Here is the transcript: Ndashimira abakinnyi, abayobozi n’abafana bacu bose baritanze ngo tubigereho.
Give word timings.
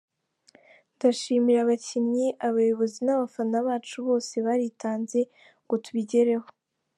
Ndashimira 0.95 1.59
abakinnyi, 1.61 2.27
abayobozi 2.47 2.99
n’abafana 3.03 3.57
bacu 3.67 3.97
bose 4.07 4.33
baritanze 4.45 5.19
ngo 5.65 5.75
tubigereho. 5.85 6.47